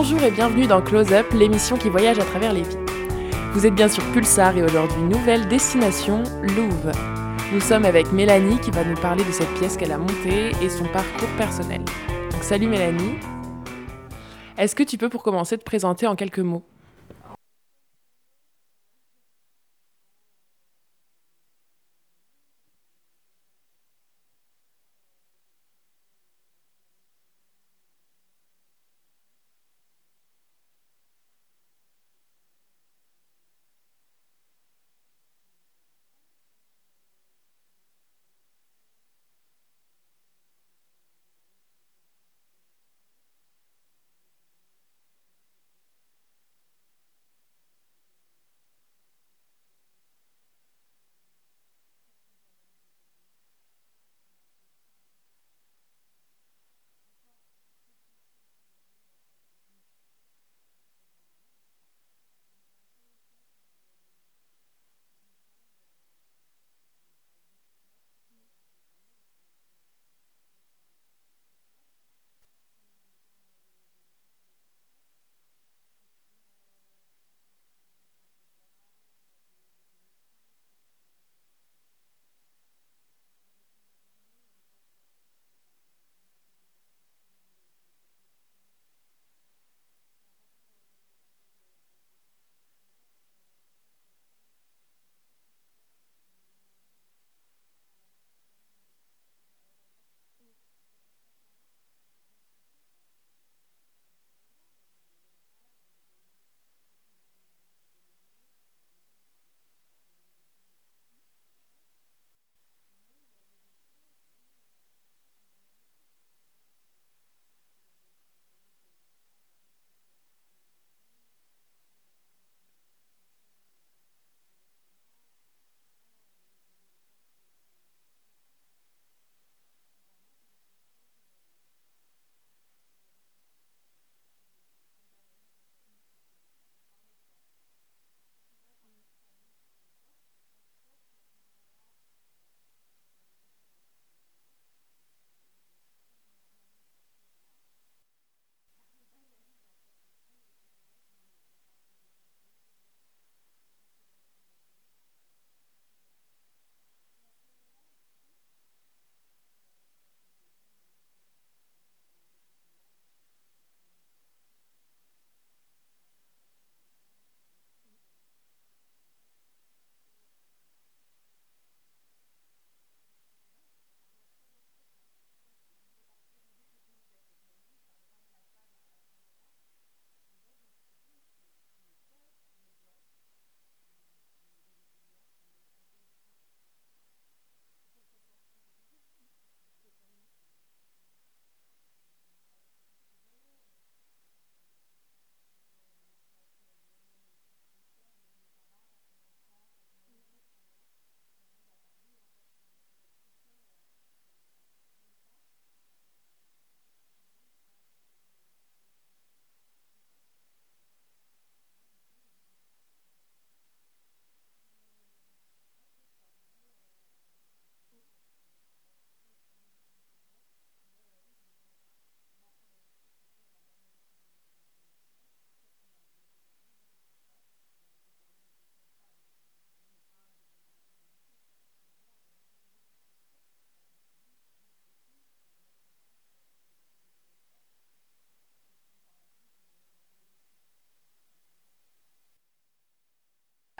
[0.00, 2.76] Bonjour et bienvenue dans Close Up, l'émission qui voyage à travers les vies.
[3.52, 6.92] Vous êtes bien sur Pulsar et aujourd'hui, nouvelle destination, Louvre.
[7.52, 10.68] Nous sommes avec Mélanie qui va nous parler de cette pièce qu'elle a montée et
[10.68, 11.82] son parcours personnel.
[12.30, 13.16] Donc, salut Mélanie.
[14.56, 16.62] Est-ce que tu peux pour commencer te présenter en quelques mots?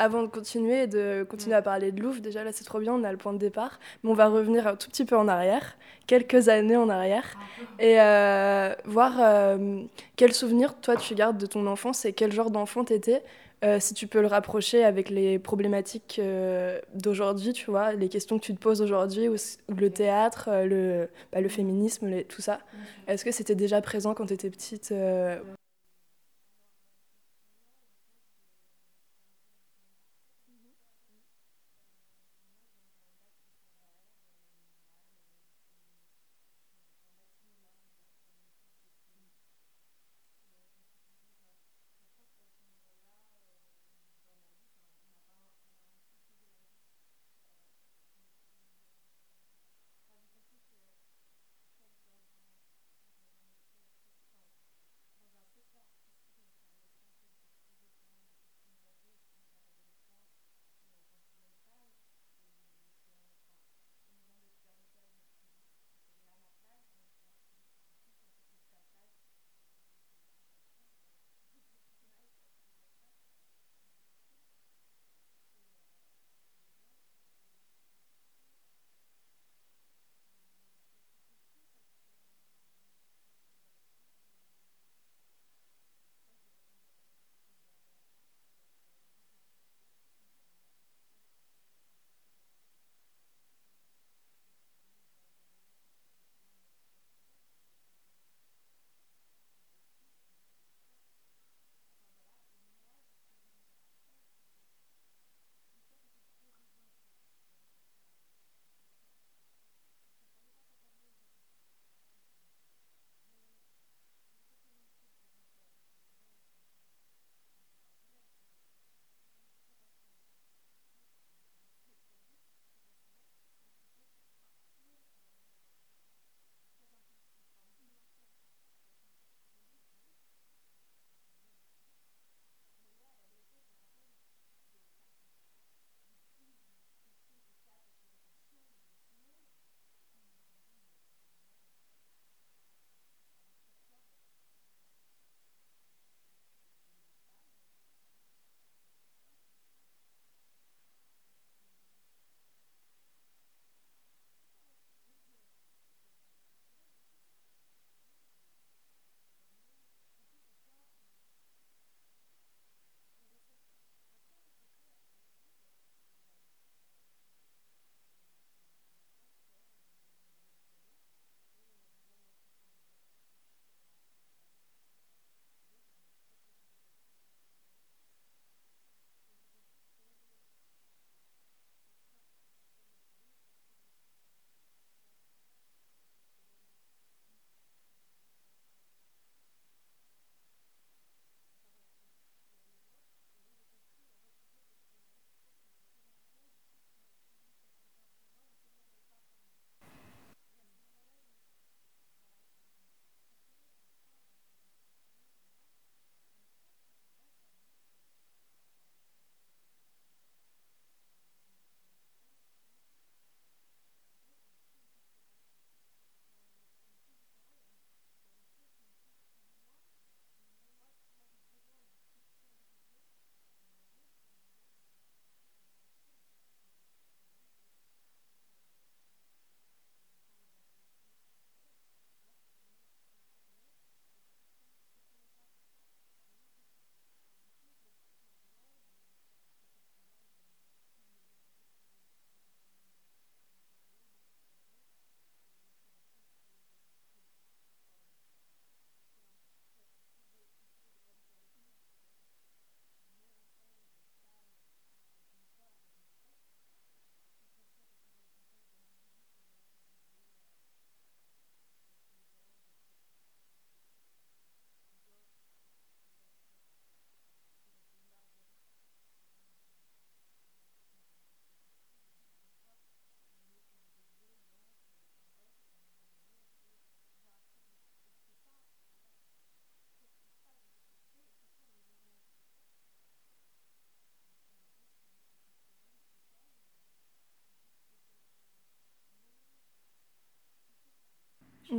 [0.01, 2.93] Avant de continuer et de continuer à parler de Louvre, déjà là c'est trop bien,
[2.95, 5.27] on a le point de départ, mais on va revenir un tout petit peu en
[5.27, 7.37] arrière, quelques années en arrière,
[7.81, 9.83] et euh, voir euh,
[10.15, 13.25] quel souvenir toi tu gardes de ton enfance et quel genre d'enfant t'étais,
[13.65, 18.39] euh, si tu peux le rapprocher avec les problématiques euh, d'aujourd'hui, tu vois, les questions
[18.39, 19.35] que tu te poses aujourd'hui, ou,
[19.77, 22.61] le théâtre, euh, le, bah, le féminisme, les- tout ça.
[23.09, 24.93] Est-ce que c'était déjà présent quand tu étais petite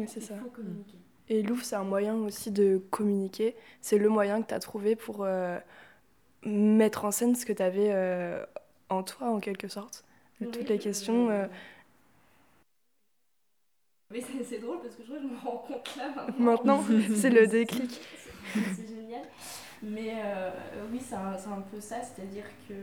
[0.10, 0.36] c'est ça.
[0.38, 0.98] Faut communiquer.
[1.30, 3.56] Et Louvre, c'est un moyen aussi de communiquer.
[3.82, 5.58] C'est le moyen que tu as trouvé pour euh,
[6.44, 8.44] mettre en scène ce que tu avais euh,
[8.90, 10.04] en toi, en quelque sorte.
[10.42, 11.30] Oui, Toutes les euh, questions.
[11.30, 11.48] euh,
[14.12, 16.36] Mais c'est c'est drôle parce que je crois que je me rends compte là maintenant.
[16.40, 16.84] Maintenant,
[17.16, 18.02] c'est le déclic.
[18.54, 19.22] C'est génial.
[19.84, 20.16] Mais
[20.92, 22.74] oui, c'est un, c'est un peu ça, c'est-à-dire que.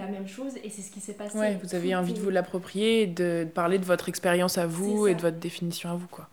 [0.00, 1.38] La même chose et c'est ce qui s'est passé.
[1.38, 5.06] Ouais, vous avez envie de vous l'approprier et de parler de votre expérience à vous
[5.06, 6.29] et de votre définition à vous, quoi.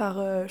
[0.00, 0.46] Par euh,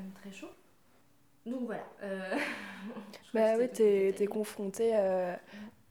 [0.00, 0.50] même très chaud.
[1.46, 1.86] Donc voilà.
[2.02, 2.36] Euh,
[3.34, 5.34] bah oui, t'es es confronté euh,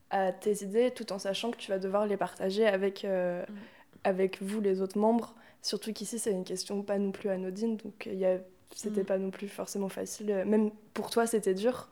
[0.09, 3.55] à tes idées tout en sachant que tu vas devoir les partager avec, euh, mm.
[4.03, 5.35] avec vous, les autres membres.
[5.61, 8.37] Surtout qu'ici, c'est une question pas non plus anodine, donc y a
[8.75, 9.05] c'était mm.
[9.05, 10.43] pas non plus forcément facile.
[10.45, 11.89] Même pour toi, c'était dur,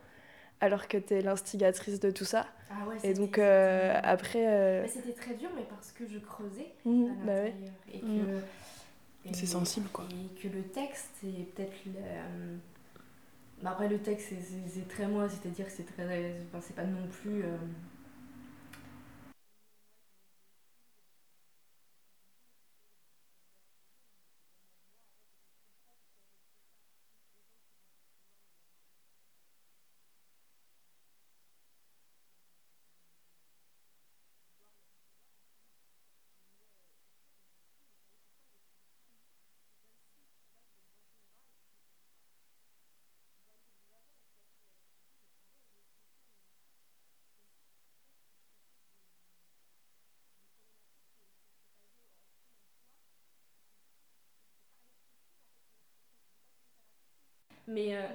[0.61, 2.47] alors que tu es l'instigatrice de tout ça.
[2.69, 4.47] Ah ouais, et donc euh, après.
[4.47, 7.47] Euh, c'était très dur, mais parce que je creusais mmh, à bah.
[7.93, 8.05] Et que.
[9.33, 10.05] C'est sensible, quoi.
[10.11, 11.75] Et que le texte, c'est peut-être.
[11.87, 12.55] Euh,
[13.61, 14.33] bah après, le texte,
[14.67, 16.35] c'est très moi, c'est-à-dire que c'est très.
[16.47, 17.43] Enfin, c'est pas non plus.
[17.43, 17.57] Euh,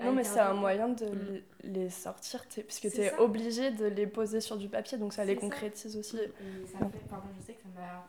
[0.05, 1.43] non, mais c'est un moyen de mm.
[1.65, 5.37] les sortir, puisque tu es obligé de les poser sur du papier, donc ça les
[5.37, 6.17] concrétise aussi.
[6.17, 8.09] ça fait, pardon, je sais que ça m'a.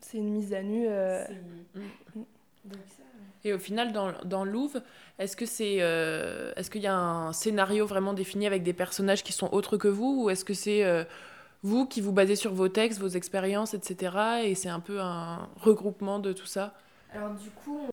[0.00, 0.86] C'est une mise à nu.
[0.88, 1.22] Euh...
[1.74, 1.80] Mm.
[1.80, 2.24] Mm.
[2.64, 3.02] Donc ça,
[3.44, 4.80] et au final, dans, dans Louvre,
[5.18, 9.22] est-ce que c'est, euh, est-ce qu'il y a un scénario vraiment défini avec des personnages
[9.22, 11.04] qui sont autres que vous, ou est-ce que c'est euh,
[11.62, 14.42] vous qui vous basez sur vos textes, vos expériences, etc.
[14.44, 16.74] Et c'est un peu un regroupement de tout ça?
[17.12, 17.88] Alors du coup,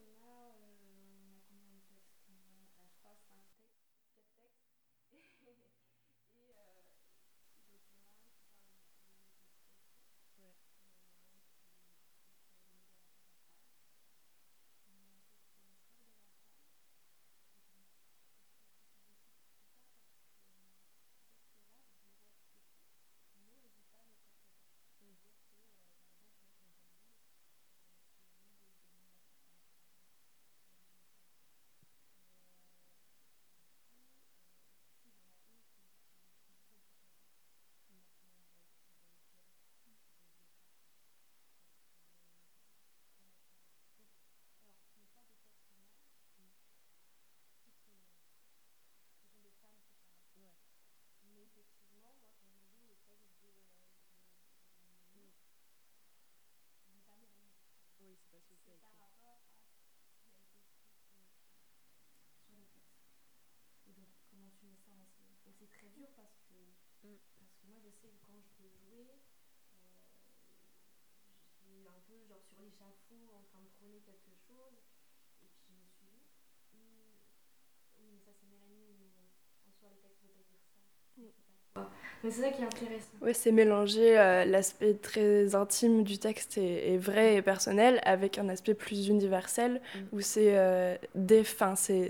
[82.32, 83.12] c'est ça qui est intéressant.
[83.22, 88.50] Oui, c'est mélanger euh, l'aspect très intime du texte et, vrai et personnel avec un
[88.50, 90.00] aspect plus universel mm.
[90.12, 91.44] où c'est euh, des,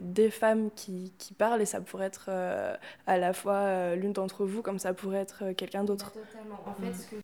[0.02, 2.76] des femmes qui, qui, parlent et ça pourrait être euh,
[3.08, 6.12] à la fois l'une d'entre vous comme ça pourrait être quelqu'un d'autre.
[6.12, 6.60] Totalement.
[6.66, 6.94] En fait, mm.
[6.94, 7.16] ce que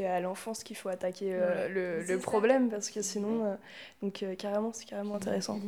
[0.00, 3.54] c'est à l'enfance qu'il faut attaquer euh, le, problème parce que sinon, euh,
[4.02, 5.60] donc euh, carrément, c'est carrément intéressant.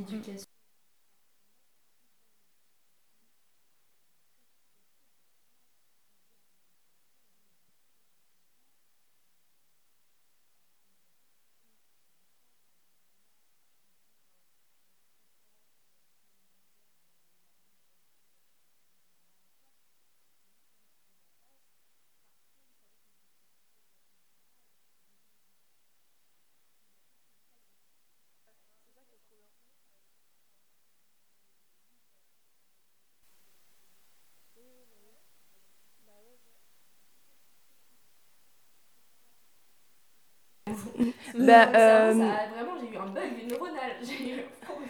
[41.39, 43.97] Bah, euh, ça a- vraiment, j'ai eu un bug neuronal.
[44.21, 44.89] J'ai eu un problème.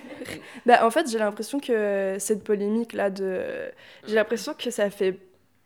[0.66, 3.70] Bah, en fait, j'ai l'impression que cette polémique-là, de...
[4.06, 5.18] j'ai l'impression que ça fait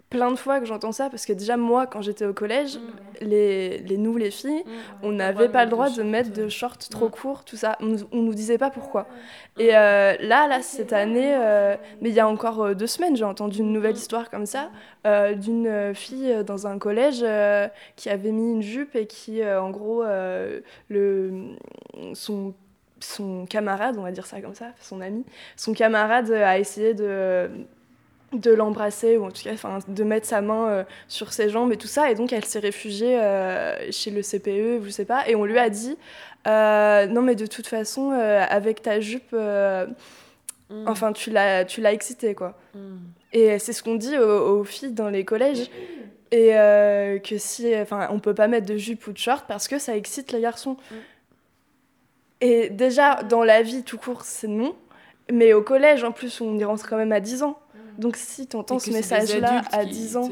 [0.08, 2.78] plein de fois que j'entends ça, parce que déjà, moi, quand j'étais au collège,
[3.20, 4.62] les, les nous, les filles,
[5.02, 7.10] on n'avait pas le droit de mettre de shorts trop Mm.
[7.10, 7.76] courts, tout ça.
[7.80, 9.08] On, nous- on nous disait pas pourquoi.
[9.58, 13.16] Et euh, là, là, cette année, euh, mais il y a encore euh, deux semaines,
[13.16, 14.70] j'ai entendu une nouvelle histoire comme ça,
[15.06, 17.66] euh, d'une fille dans un collège euh,
[17.96, 21.32] qui avait mis une jupe et qui, euh, en gros, euh, le,
[22.14, 22.54] son,
[23.00, 25.24] son camarade, on va dire ça comme ça, son ami,
[25.56, 27.50] son camarade a essayé de
[28.32, 31.72] de l'embrasser ou en tout cas enfin, de mettre sa main euh, sur ses jambes
[31.72, 32.10] et tout ça.
[32.10, 35.28] Et donc elle s'est réfugiée euh, chez le CPE je sais pas.
[35.28, 35.96] Et on lui a dit
[36.46, 39.34] euh, non mais de toute façon avec ta jupe
[40.70, 40.88] Mm.
[40.88, 42.58] enfin tu l'as tu l'as excité quoi.
[42.74, 42.96] Mm.
[43.32, 45.70] et c'est ce qu'on dit aux, aux filles dans les collèges.
[46.32, 49.68] Et euh, que si enfin on peut pas mettre de jupe ou de short parce
[49.68, 50.76] que ça excite les garçons.
[50.90, 50.94] Mm.
[52.40, 54.74] et déjà dans la vie tout court c'est non.
[55.32, 57.58] Mais au collège en plus on y rentre quand même à 10 ans
[57.98, 60.30] donc si tu entends ce que c'est des message là adultes à qui 10 ans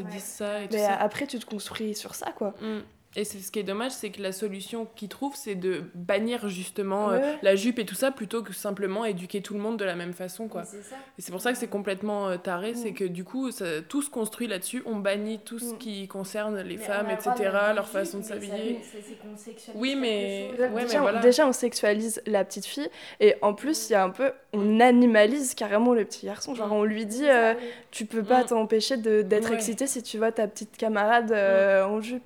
[0.72, 2.80] mais après tu te construis sur ça quoi Mm.
[3.16, 6.48] Et c'est ce qui est dommage, c'est que la solution qu'ils trouvent, c'est de bannir
[6.48, 9.84] justement euh, la jupe et tout ça, plutôt que simplement éduquer tout le monde de
[9.84, 10.64] la même façon, quoi.
[10.64, 10.96] C'est ça.
[11.18, 12.74] Et c'est pour ça que c'est complètement euh, taré, Mm.
[12.74, 15.78] c'est que du coup, ça- tout se construit là-dessus, on bannit tout ce Mm.
[15.78, 18.80] qui concerne les Mais femmes, on etc., leur façon de s'habiller.
[19.74, 20.50] Oui, mais-
[20.82, 21.20] déjà, voilà.
[21.20, 22.88] déjà, on sexualise la petite fille
[23.20, 26.68] et en plus il y a un peu on animalise carrément le petit garçon genre
[26.68, 26.72] Mm.
[26.72, 27.64] on lui dit euh, oui.
[27.90, 28.46] tu peux pas Mm.
[28.46, 29.56] t'empêcher de- d'être Ouais.
[29.56, 32.22] excité si tu vois ta petite camarade euh, en jupe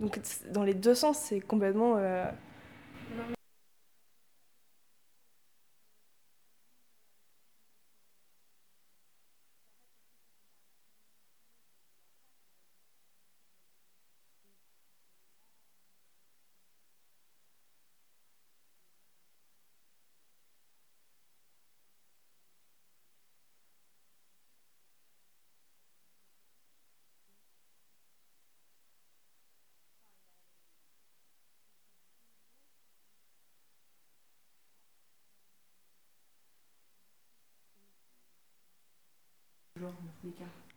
[0.00, 0.18] donc
[0.52, 1.98] dans les deux sens c'est complètement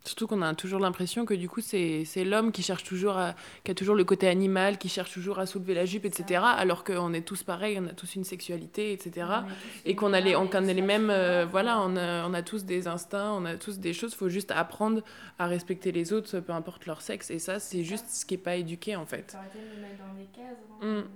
[0.08, 3.72] Surtout qu'on a toujours l'impression que du coup, c'est l'homme qui cherche toujours à, qui
[3.72, 6.44] a toujours le côté animal, qui cherche toujours à soulever la jupe, etc.
[6.46, 9.28] Alors qu'on est tous pareils, on a tous une sexualité, etc.
[9.84, 12.64] Et qu'on a les, on, a les mêmes, euh, voilà, on a, on a tous
[12.64, 14.14] des instincts, on a tous des choses.
[14.14, 15.02] Il faut juste apprendre
[15.40, 17.30] à respecter les autres, peu importe leur sexe.
[17.30, 19.32] Et ça, c'est juste ce qui est pas éduqué en fait.
[19.32, 21.04] Faut arrêter de mettre dans des cases.
[21.04, 21.10] Mm.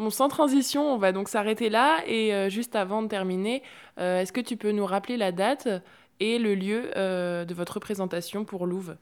[0.00, 1.98] Bon, sans transition, on va donc s'arrêter là.
[2.06, 3.62] Et euh, juste avant de terminer,
[3.98, 5.68] euh, est-ce que tu peux nous rappeler la date
[6.20, 8.96] et le lieu euh, de votre présentation pour Louvre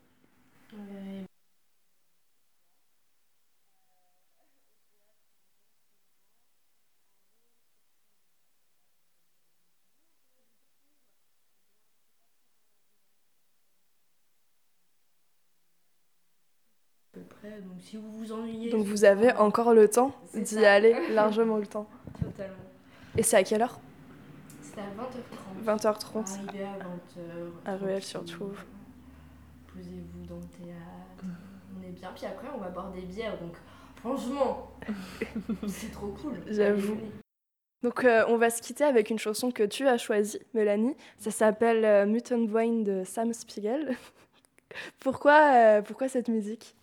[17.60, 18.70] donc si vous vous ennuyez.
[18.70, 21.86] donc vous avez encore le temps C'est d'y aller largement le temps
[22.20, 22.54] Totalement.
[23.16, 23.78] et c'est à quelle heure?
[24.62, 25.78] C'était à 20h30.
[25.78, 26.48] 20h30.
[26.48, 27.20] Arrivé à 20h.
[27.64, 28.52] À Rueil surtout.
[29.72, 31.24] Posez-vous dans le théâtre.
[31.78, 32.10] On est bien.
[32.14, 33.38] Puis après, on va boire des bières.
[33.38, 33.54] Donc,
[33.96, 34.72] franchement,
[35.66, 36.34] c'est trop cool.
[36.48, 36.98] J'avoue.
[37.82, 40.96] Donc euh, on va se quitter avec une chanson que tu as choisie, Mélanie.
[41.18, 43.96] Ça s'appelle euh, Mutant Wine de Sam Spiegel.
[45.00, 46.74] pourquoi, euh, pourquoi cette musique?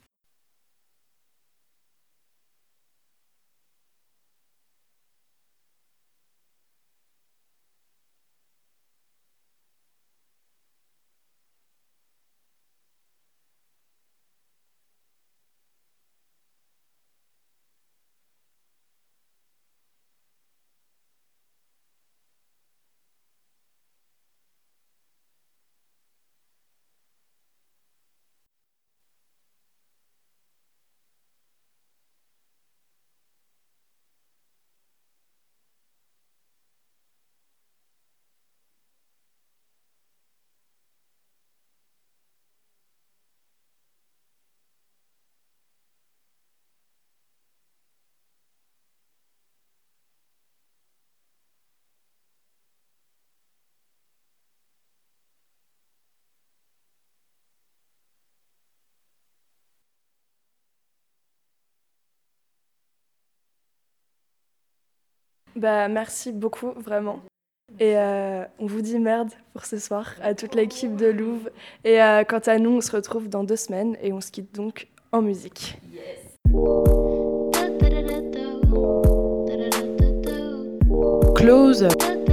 [65.56, 67.20] Bah merci beaucoup, vraiment.
[67.80, 71.50] Et euh, on vous dit merde pour ce soir à toute l'équipe de Louvre.
[71.84, 74.54] Et euh, quant à nous, on se retrouve dans deux semaines et on se quitte
[74.54, 75.78] donc en musique.
[81.36, 81.88] Close.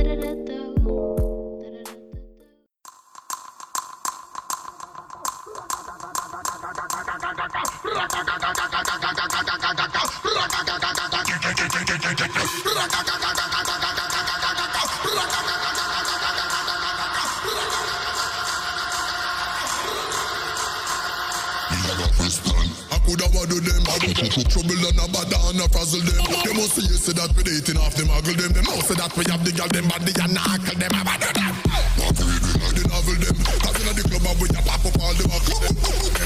[24.53, 27.43] trouble and a bad and a frazzle them They must see you say that we
[27.43, 30.13] dating off them muggle them Them know say that we have the girl them body
[30.13, 31.55] and knuckle them I bad them
[31.97, 35.01] Walk reading like the novel them Cause inna the club and we a pop up
[35.01, 36.22] all the buckle them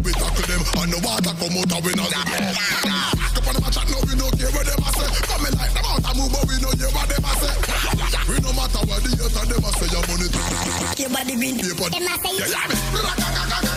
[0.00, 0.62] we we tackle them.
[0.80, 4.14] And the water come out and we not Back up on the and now we
[4.16, 5.08] no care what them a say.
[5.28, 7.54] Come in like them out and move but we no hear what them a say.
[8.28, 10.40] We no matter what the youth and them a say Your money to
[10.96, 13.69] Your body paper Them a say Yeah, yeah, me